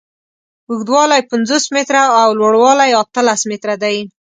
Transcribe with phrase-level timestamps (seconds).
[0.69, 3.97] اوږدوالی یې پنځوس متره او لوړوالی یې اتلس متره دی.